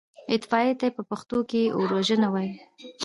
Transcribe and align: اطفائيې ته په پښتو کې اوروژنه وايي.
اطفائيې 0.35 0.73
ته 0.79 0.87
په 0.95 1.01
پښتو 1.09 1.37
کې 1.49 1.61
اوروژنه 1.77 2.27
وايي. 2.33 2.53